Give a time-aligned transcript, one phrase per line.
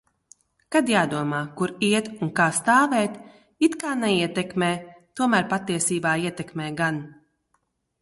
[0.75, 3.21] Kad jādomā, kur iet un kā stāvēt...
[3.69, 4.73] "It kā neietekmē",
[5.23, 7.03] tomēr patiesībā ietekmē gan.